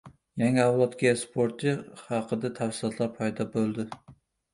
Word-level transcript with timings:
Yangi 0.41 0.61
avlod 0.61 0.95
Kia 1.01 1.11
Sportage 1.23 1.73
haqida 2.05 2.51
tafsilotlar 2.61 3.13
paydo 3.21 3.47
bo‘ldi 3.53 3.87